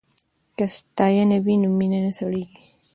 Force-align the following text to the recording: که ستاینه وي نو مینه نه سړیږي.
که 0.57 0.65
ستاینه 0.77 1.37
وي 1.45 1.55
نو 1.61 1.67
مینه 1.77 1.99
نه 2.05 2.11
سړیږي. 2.19 2.57